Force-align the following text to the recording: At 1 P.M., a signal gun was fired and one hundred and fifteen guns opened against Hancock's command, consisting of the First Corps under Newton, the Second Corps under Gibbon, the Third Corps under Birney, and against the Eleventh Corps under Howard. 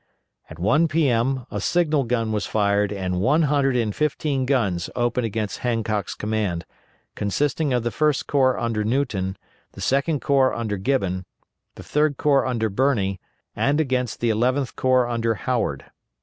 At 0.49 0.57
1 0.57 0.87
P.M., 0.87 1.45
a 1.51 1.61
signal 1.61 2.05
gun 2.05 2.31
was 2.31 2.47
fired 2.47 2.91
and 2.91 3.21
one 3.21 3.43
hundred 3.43 3.75
and 3.75 3.95
fifteen 3.95 4.47
guns 4.47 4.89
opened 4.95 5.27
against 5.27 5.59
Hancock's 5.59 6.15
command, 6.15 6.65
consisting 7.13 7.71
of 7.71 7.83
the 7.83 7.91
First 7.91 8.25
Corps 8.25 8.57
under 8.57 8.83
Newton, 8.83 9.37
the 9.73 9.81
Second 9.81 10.19
Corps 10.19 10.55
under 10.55 10.77
Gibbon, 10.77 11.27
the 11.75 11.83
Third 11.83 12.17
Corps 12.17 12.47
under 12.47 12.67
Birney, 12.67 13.19
and 13.55 13.79
against 13.79 14.21
the 14.21 14.31
Eleventh 14.31 14.75
Corps 14.75 15.07
under 15.07 15.35
Howard. 15.35 15.85